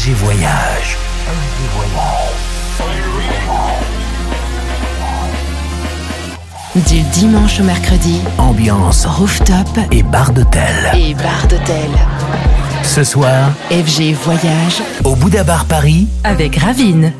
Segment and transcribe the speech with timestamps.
[0.00, 0.96] RG Voyage.
[1.74, 2.40] Voyage.
[6.88, 10.90] Du dimanche au mercredi, ambiance rooftop et bar d'hôtel.
[10.94, 11.90] Et bar d'hôtel.
[12.82, 17.12] Ce soir, FG Voyage au Bouddha Bar Paris avec Ravine.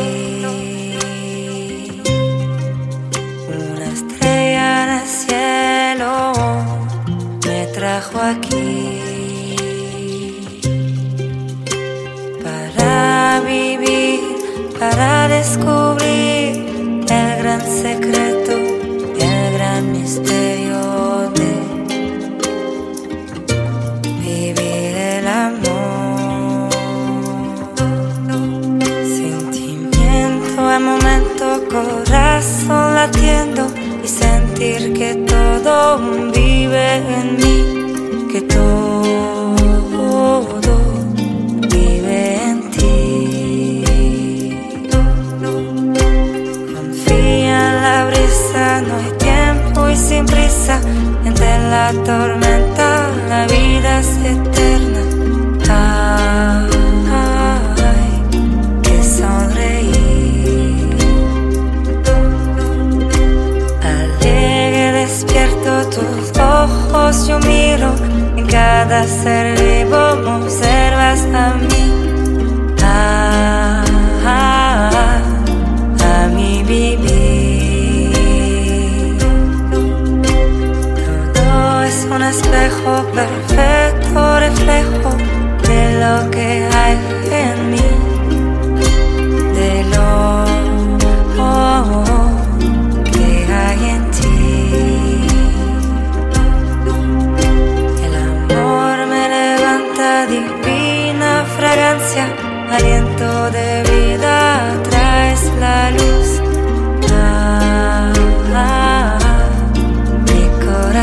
[0.00, 0.29] day.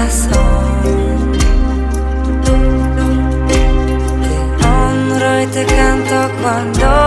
[0.07, 1.31] corazón.
[3.47, 7.06] Que honro y te canto cuando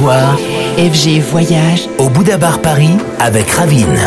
[0.00, 3.98] FG Voyage au Bouddha Bar Paris avec Ravine.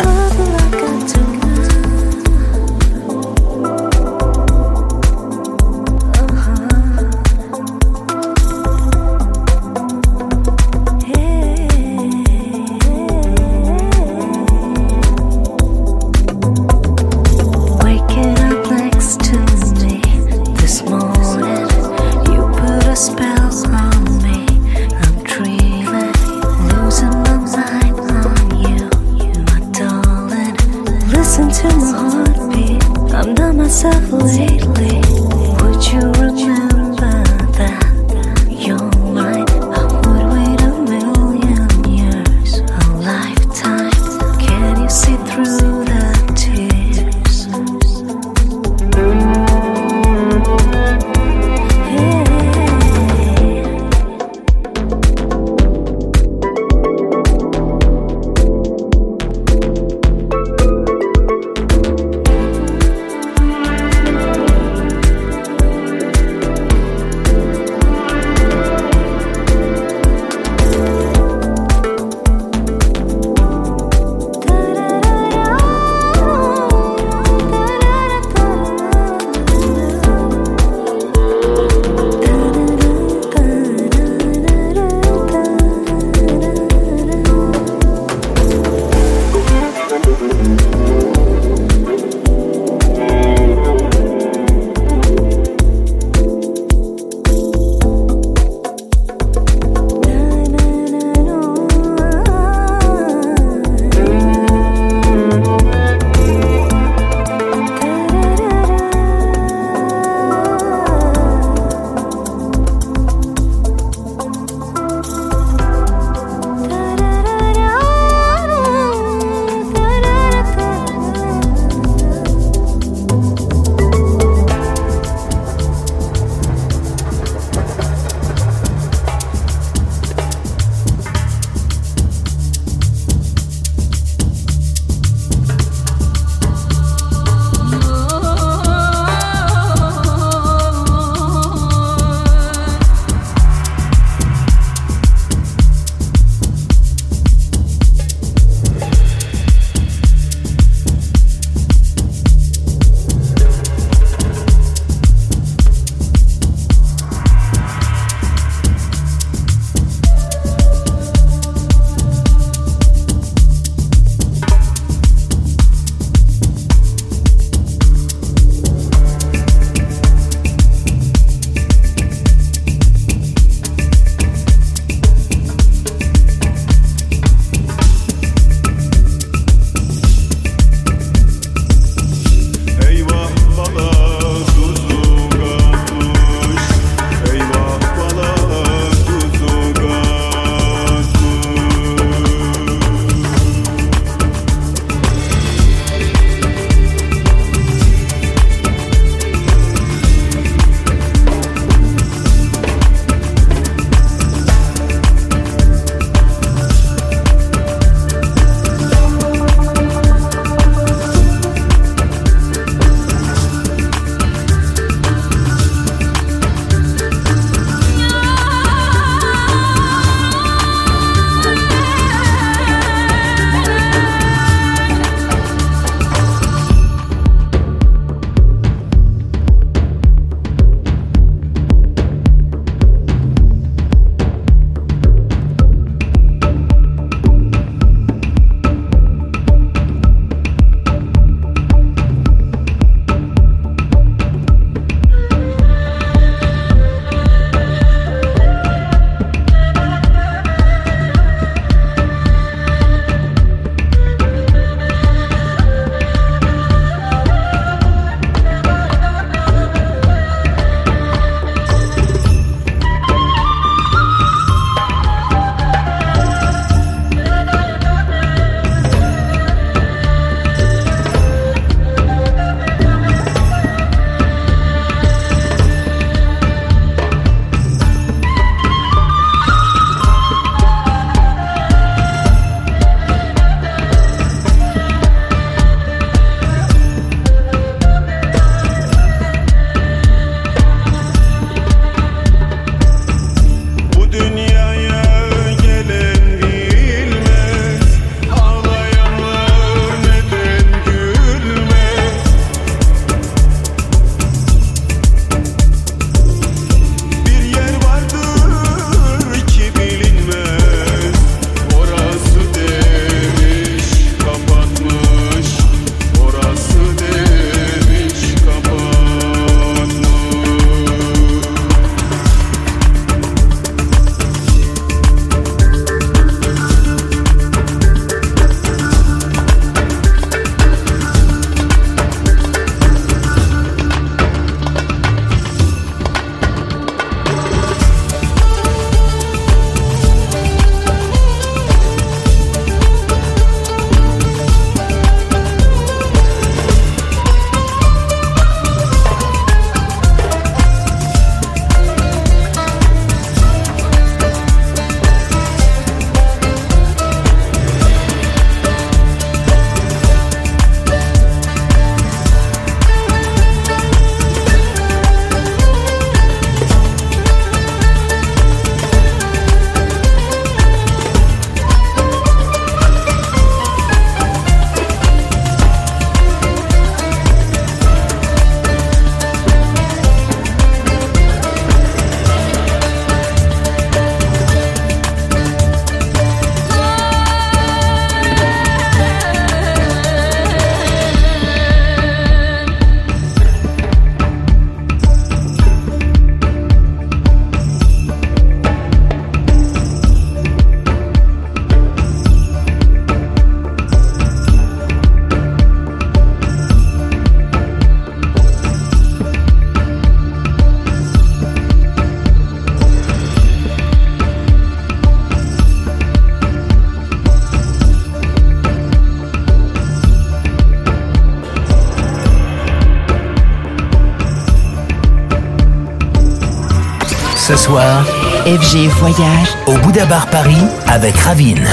[427.64, 428.04] Soir,
[428.44, 431.66] FG Voyage au Bouddha Bar Paris avec Ravine.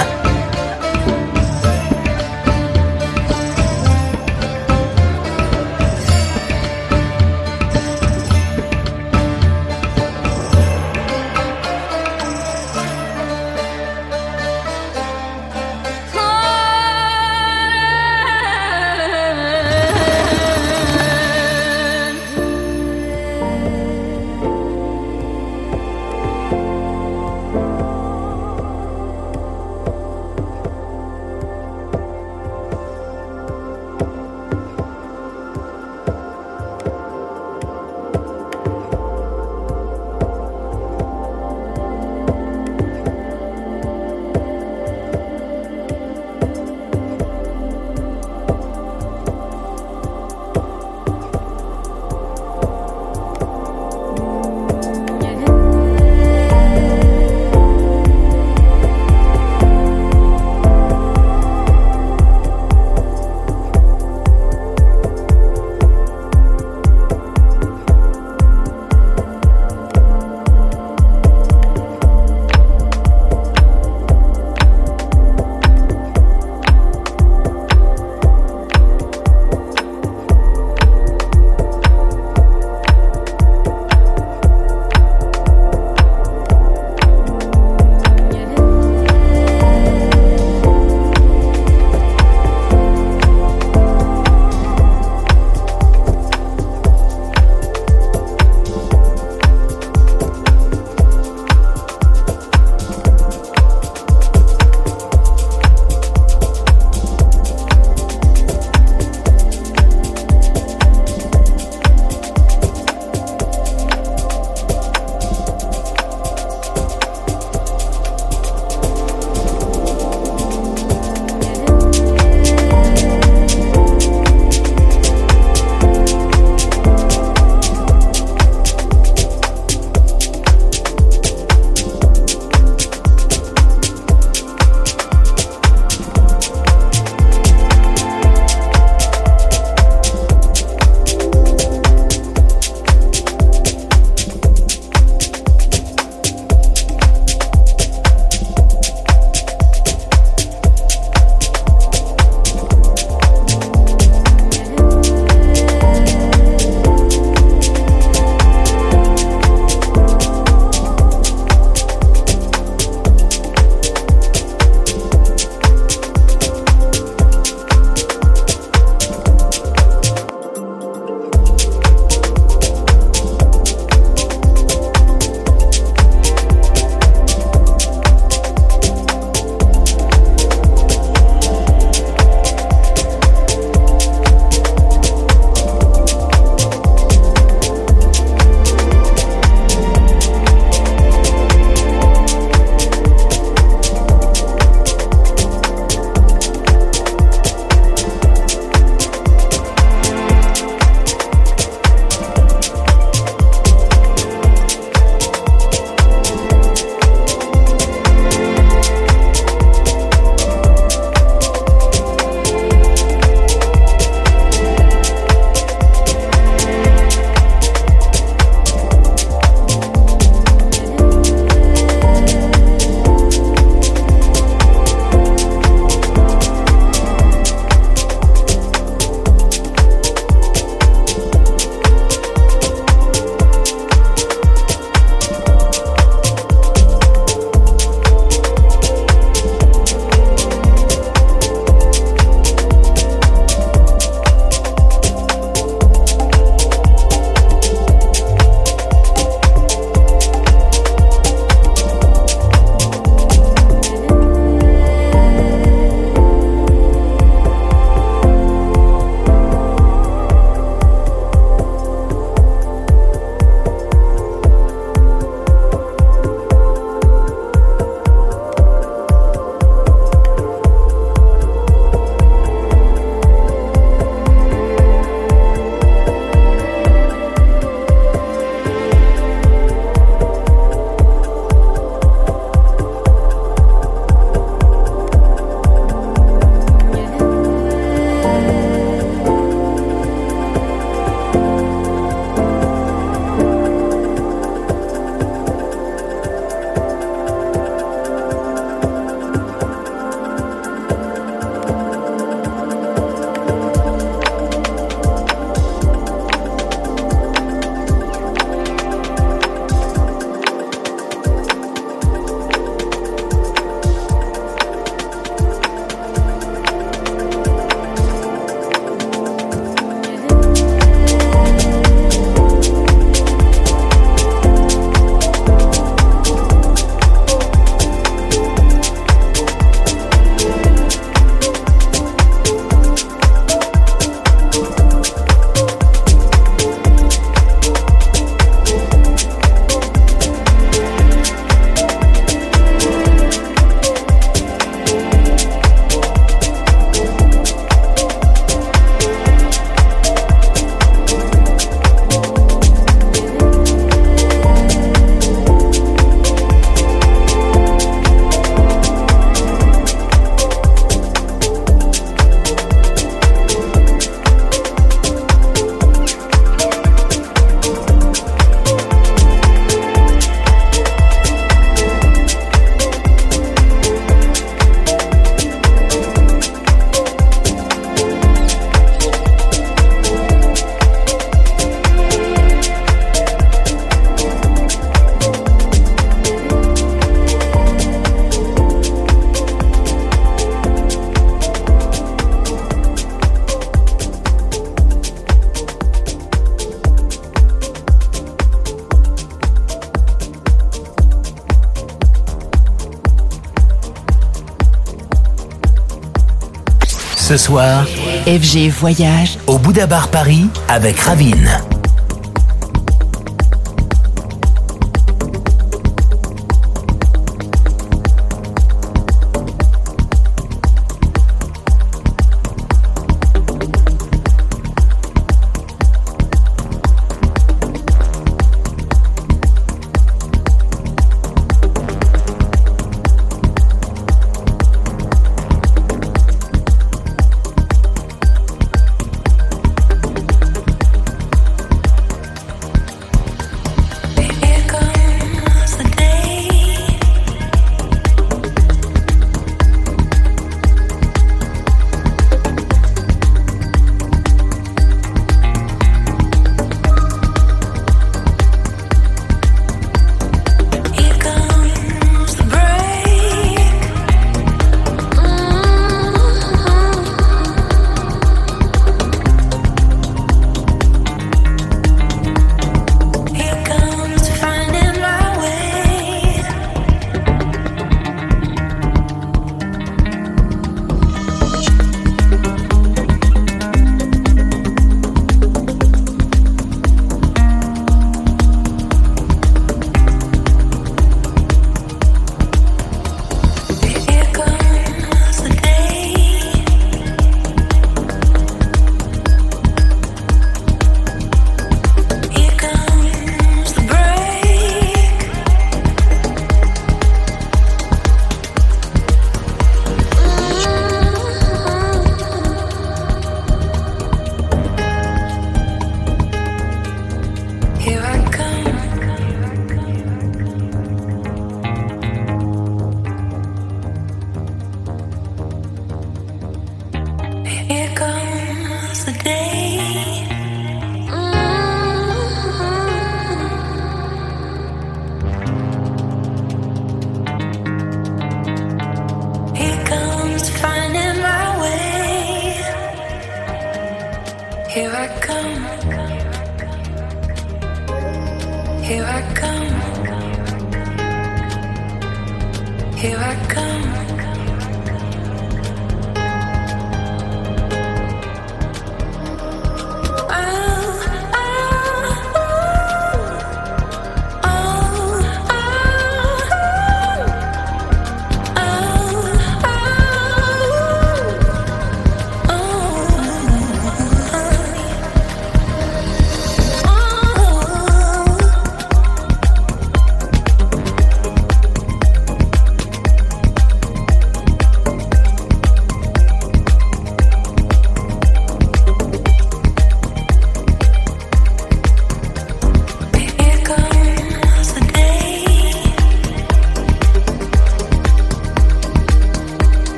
[407.32, 407.86] Ce soir,
[408.28, 411.62] FG Voyage au Bouddha Bar Paris avec Ravine.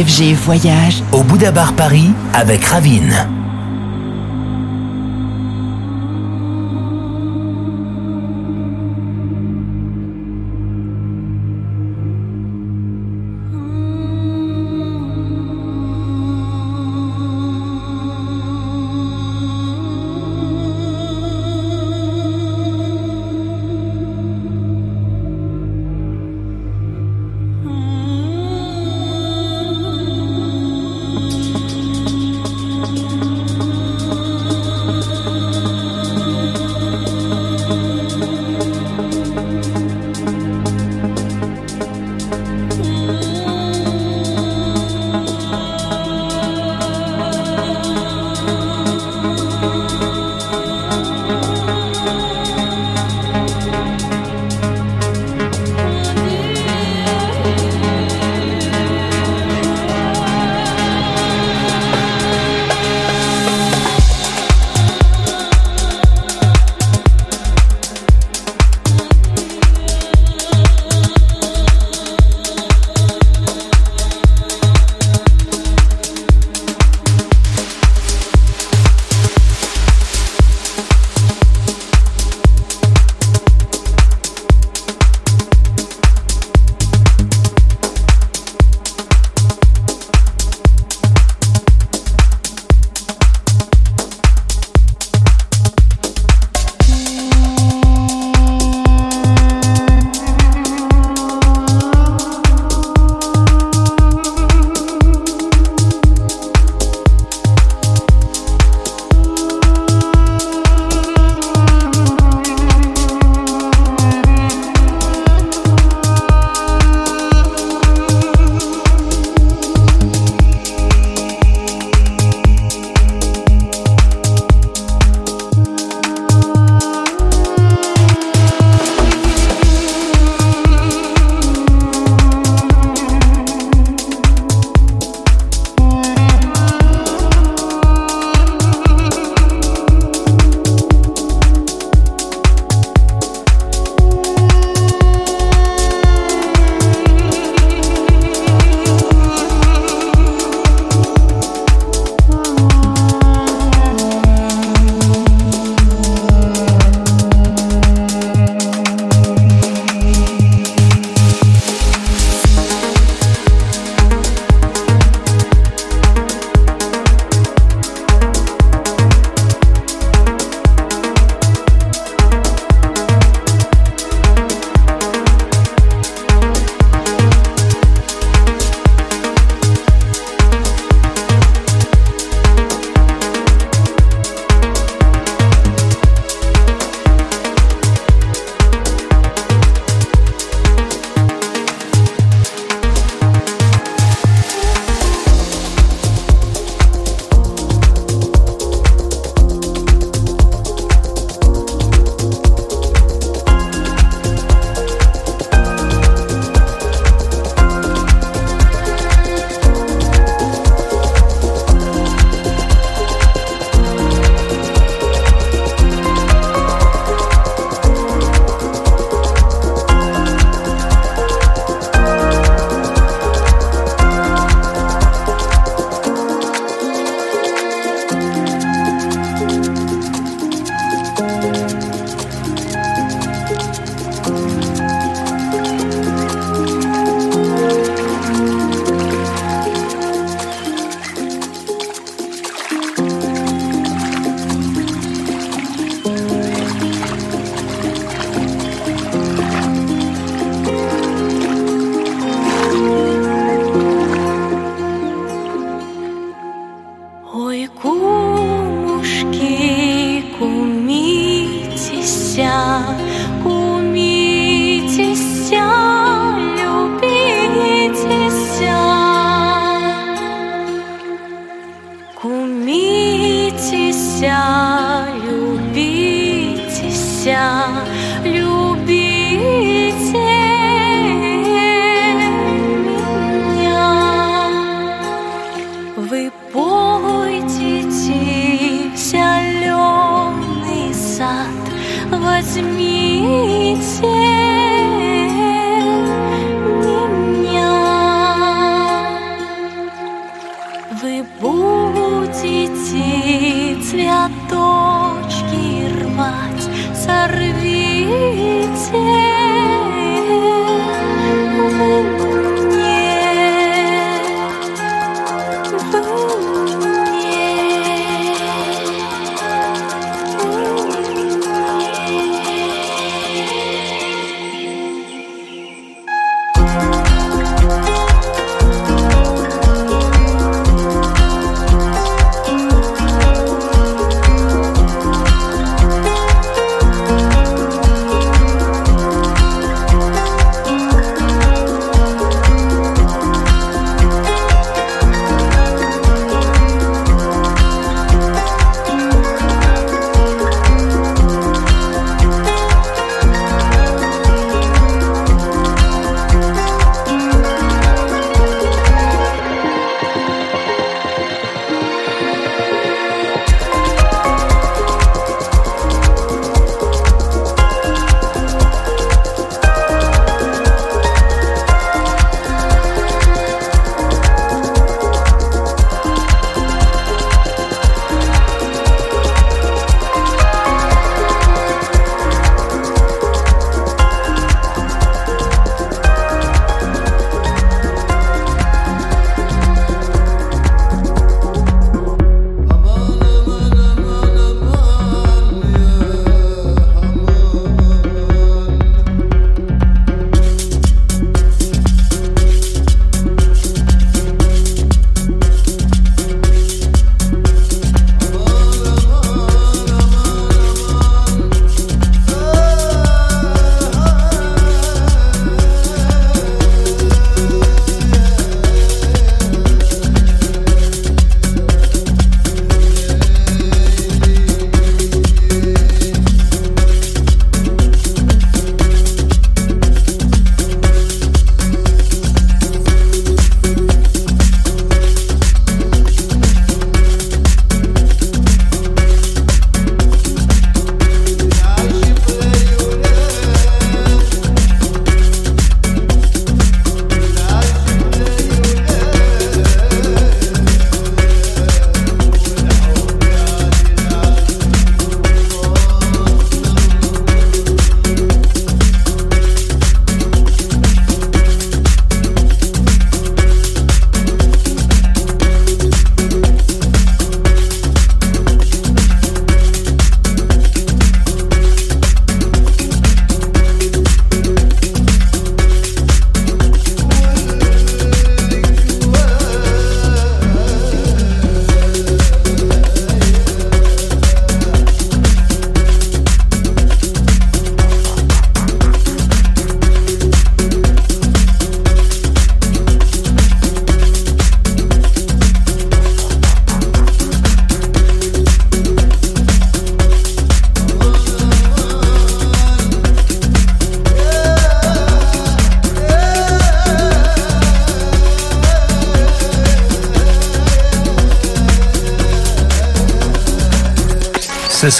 [0.00, 3.39] FG Voyage au Bouddha Bar Paris avec Ravine.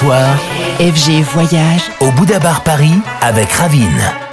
[0.02, 4.29] FG Voyage au Bouddha Bar Paris avec Ravine.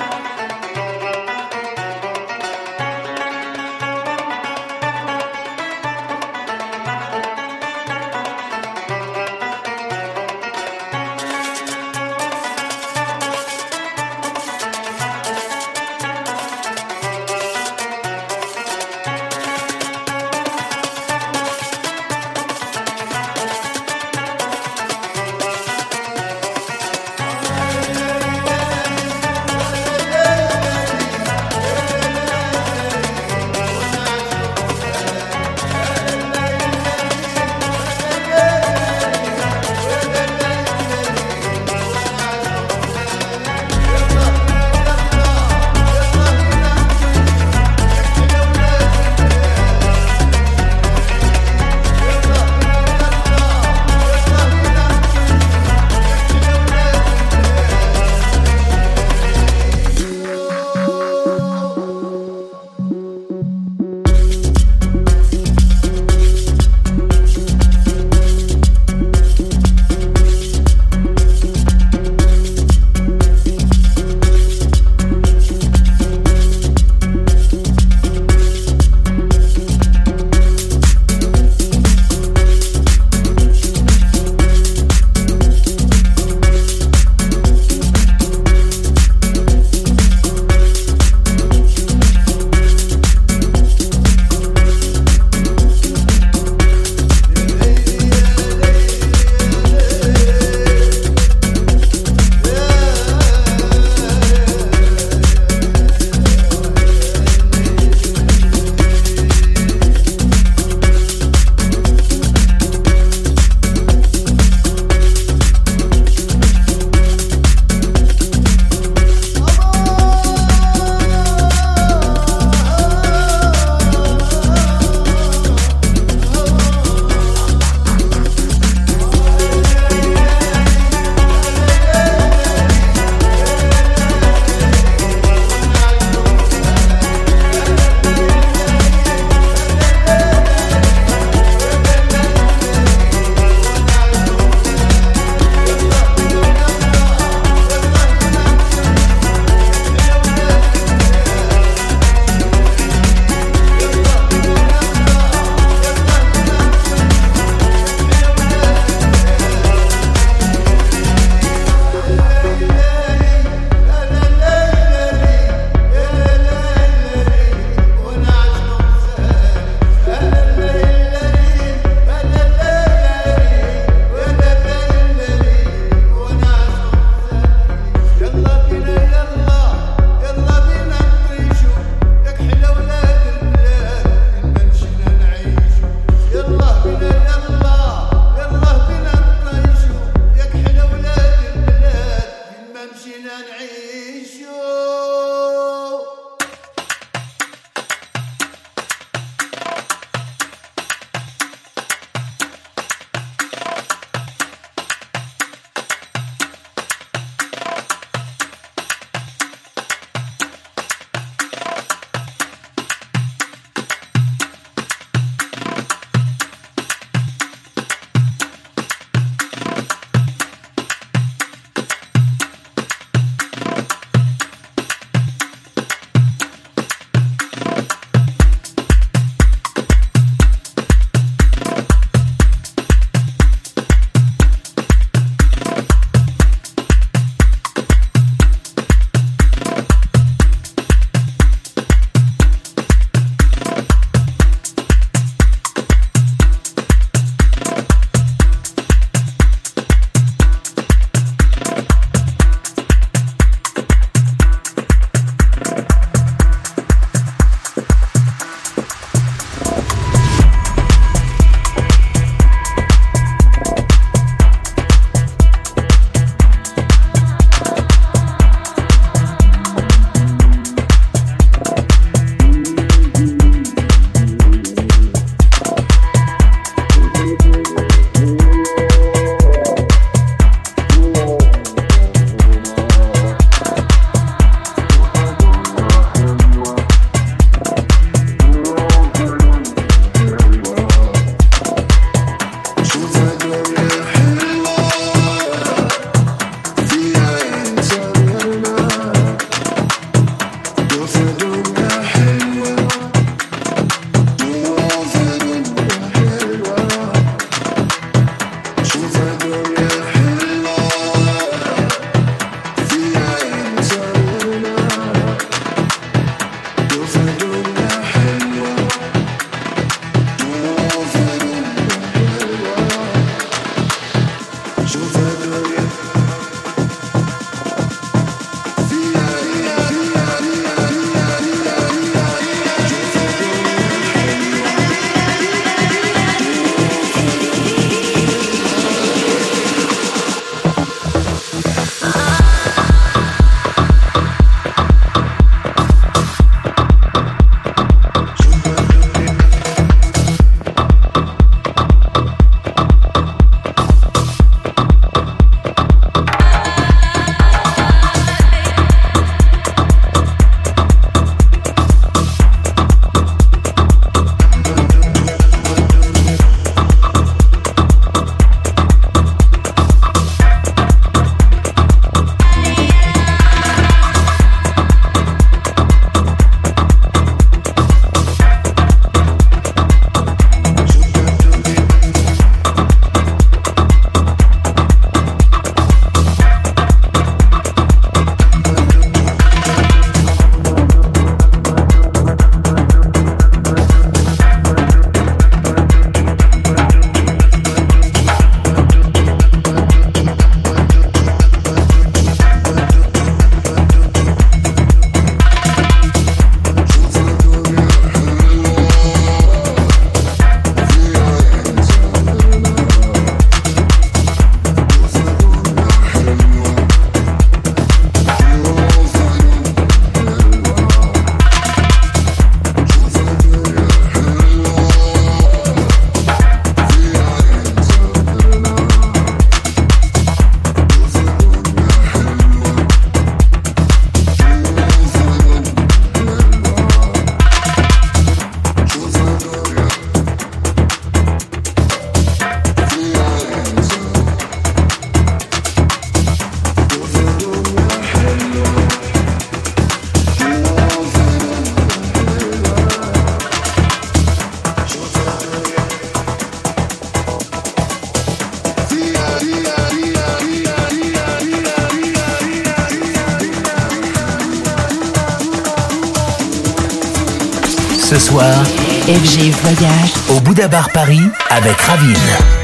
[469.64, 472.57] Voyage au Bouddha Bar Paris avec Ravine.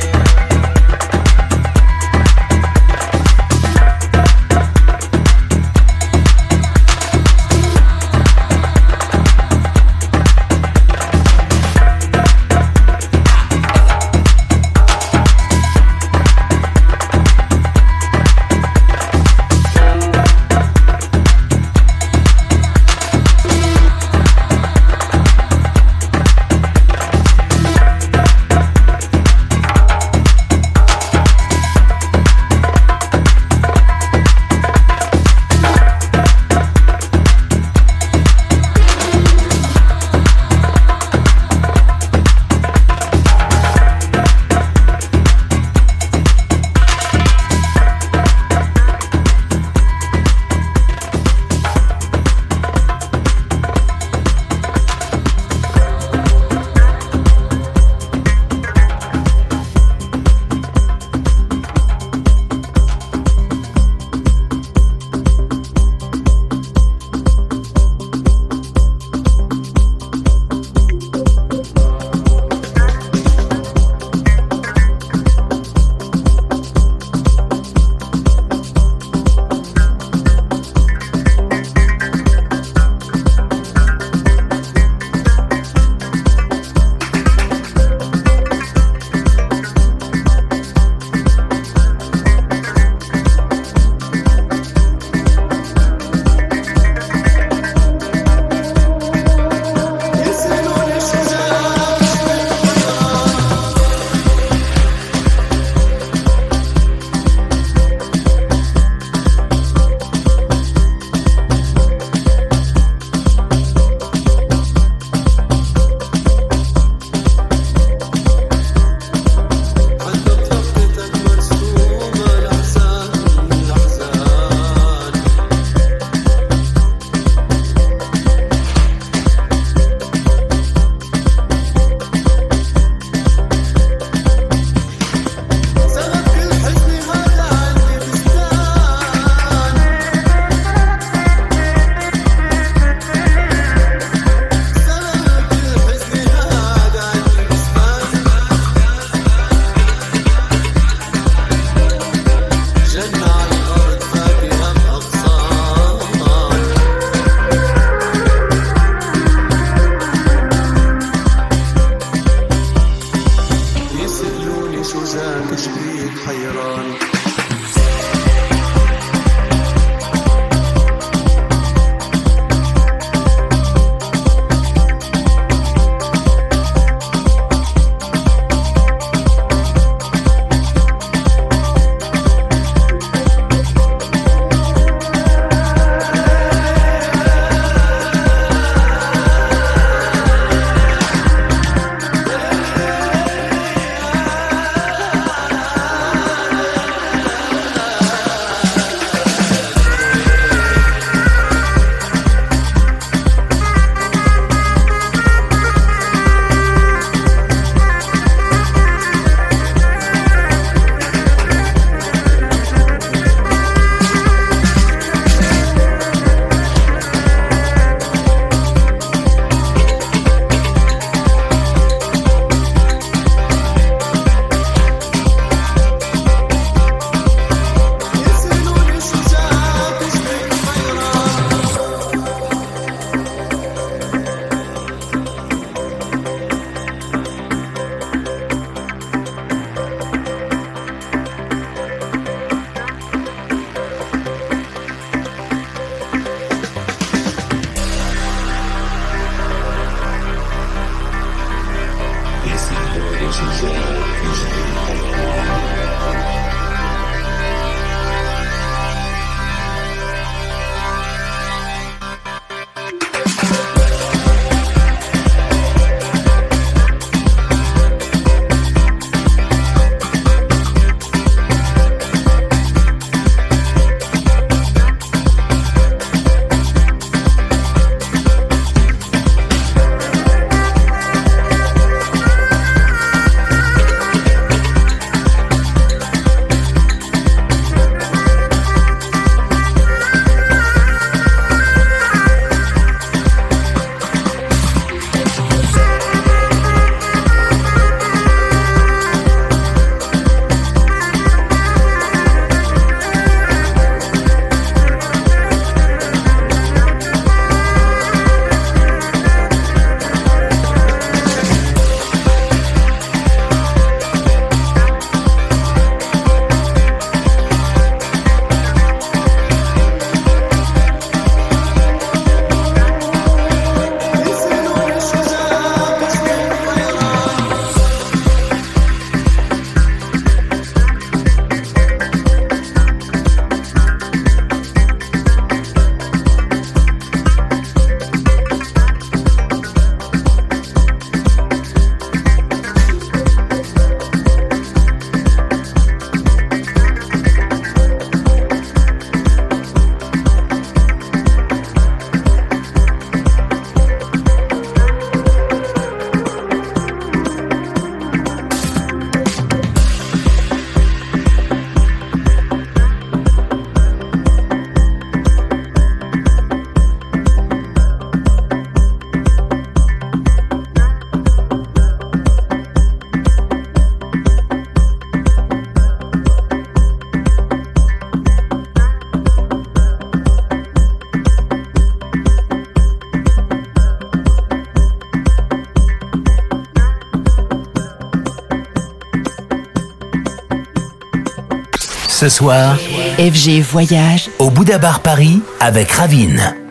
[392.24, 392.78] Ce soir,
[393.17, 396.62] FG Voyage au Bouddha Bar Paris avec Ravine.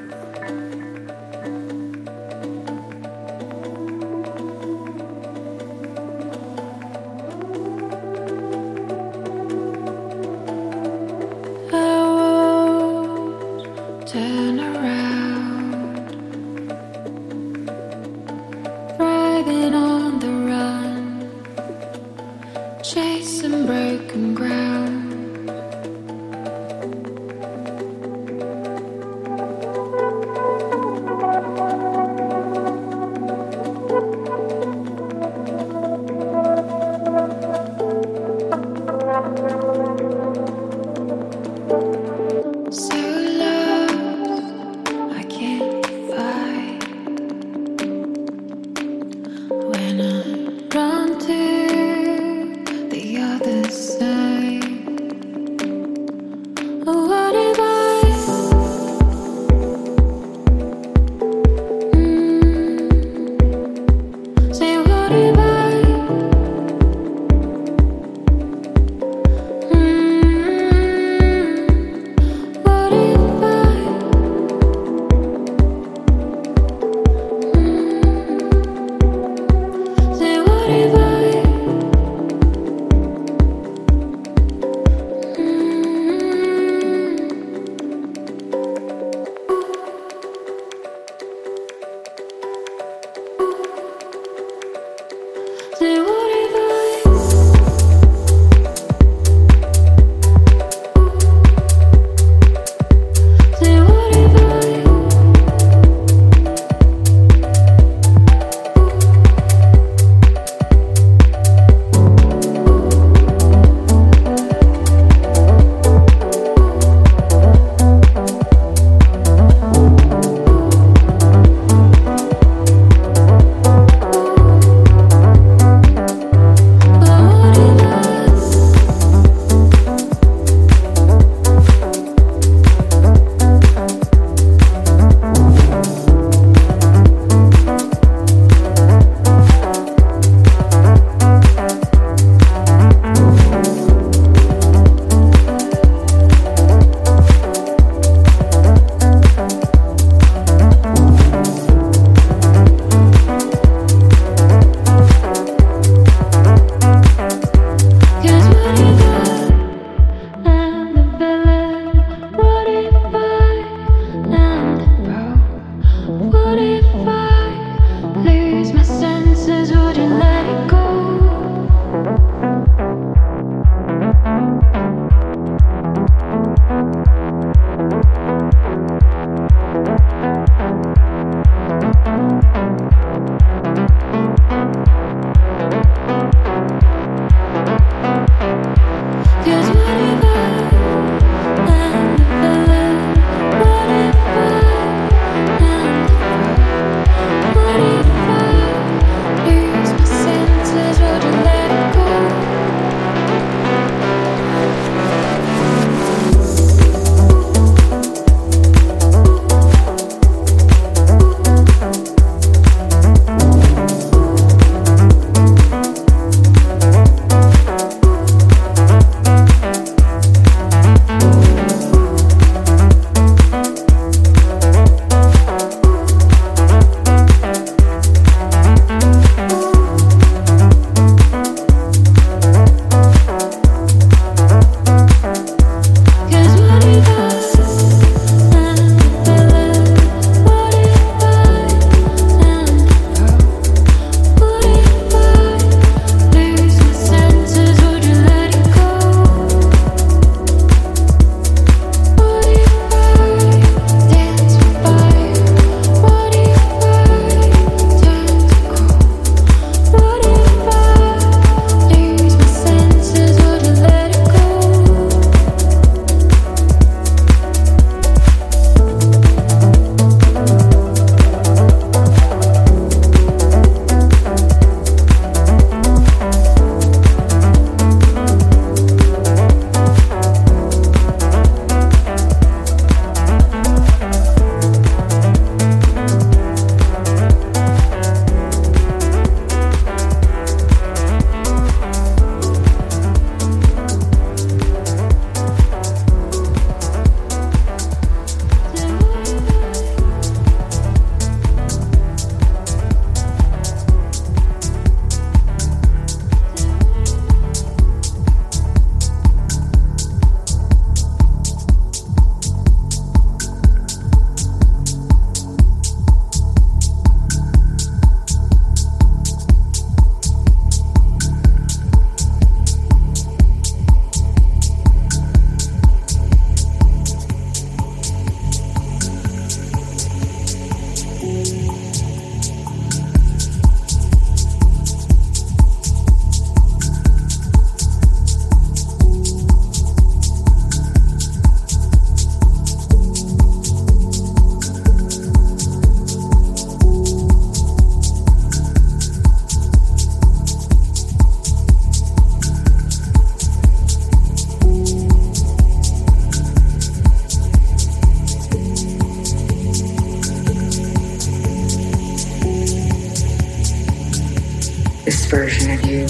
[365.33, 366.07] Version of you.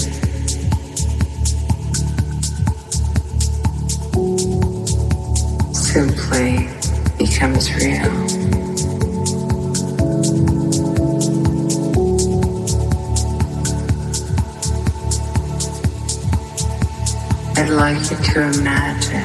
[5.73, 6.67] Simply
[7.17, 8.11] becomes real.
[17.55, 19.23] I'd like you to imagine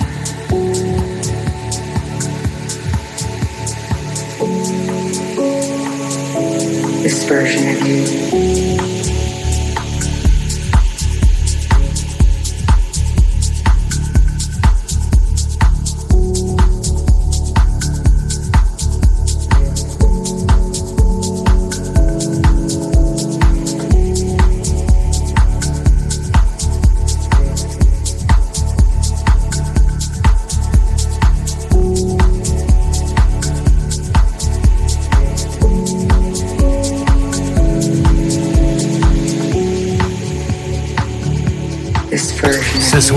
[7.02, 8.47] this version of you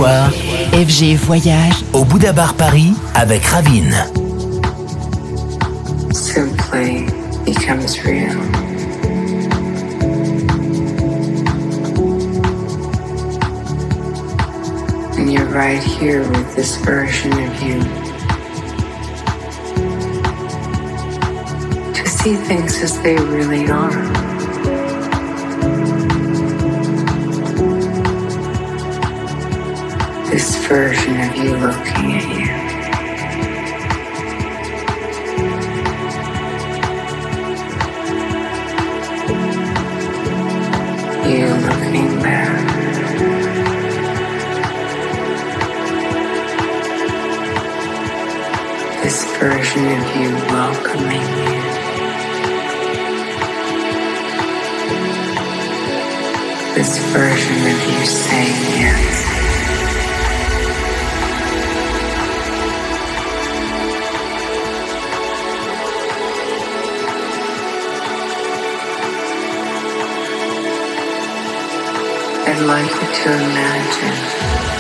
[0.01, 0.31] soir,
[0.73, 3.91] FG Voyage au Buddha Bar Paris avec Ravin.
[6.11, 7.05] simply
[7.45, 8.35] becomes real.
[15.19, 17.79] And you're right here with this version of you.
[21.93, 24.20] To see things as they really are.
[30.67, 32.71] Version of you looking at you.
[41.29, 42.61] You looking back.
[49.03, 51.61] This version of you welcoming you.
[56.75, 59.40] This version of you saying yes.
[72.61, 74.70] I'd like you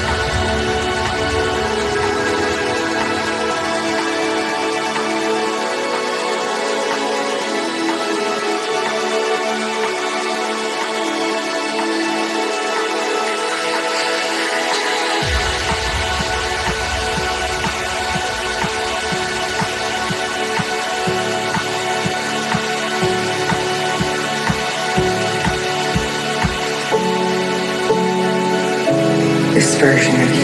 [29.81, 30.40] version of you.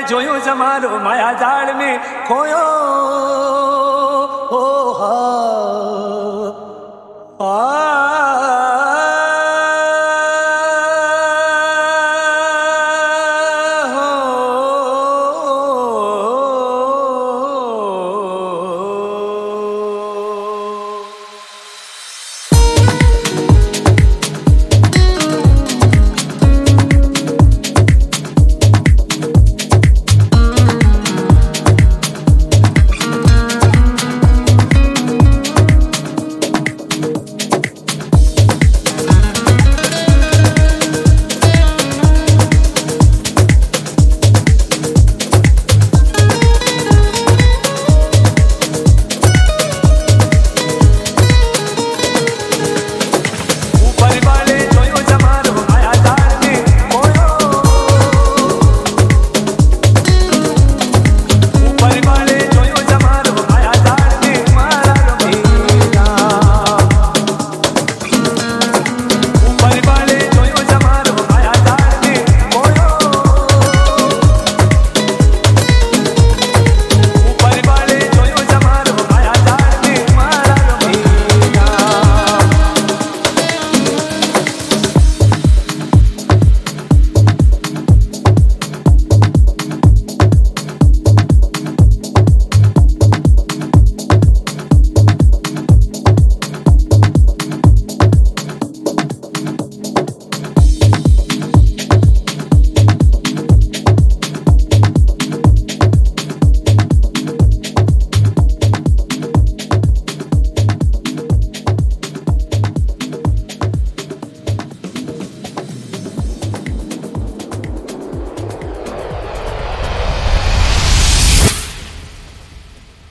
[0.00, 2.60] જોયું જમારો માયા જાળ મેં ખોયો
[4.52, 4.62] ઓ
[5.00, 6.52] હા
[7.48, 7.79] આ